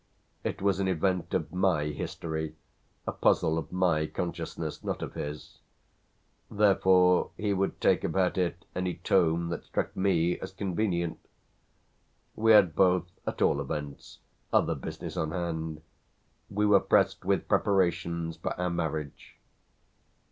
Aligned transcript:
It 0.43 0.63
was 0.63 0.79
an 0.79 0.87
event 0.87 1.31
of 1.35 1.53
my 1.53 1.89
history, 1.89 2.55
a 3.05 3.11
puzzle 3.11 3.59
of 3.59 3.71
my 3.71 4.07
consciousness, 4.07 4.83
not 4.83 5.03
of 5.03 5.13
his; 5.13 5.59
therefore 6.49 7.29
he 7.37 7.53
would 7.53 7.79
take 7.79 8.03
about 8.03 8.35
it 8.35 8.65
any 8.73 8.95
tone 8.95 9.49
that 9.49 9.63
struck 9.63 9.95
me 9.95 10.39
as 10.39 10.53
convenient. 10.53 11.19
We 12.35 12.51
had 12.51 12.73
both 12.73 13.11
at 13.27 13.43
all 13.43 13.61
events 13.61 14.17
other 14.51 14.73
business 14.73 15.15
on 15.15 15.29
hand; 15.33 15.83
we 16.49 16.65
were 16.65 16.79
pressed 16.79 17.23
with 17.23 17.47
preparations 17.47 18.37
for 18.37 18.59
our 18.59 18.71
marriage. 18.71 19.35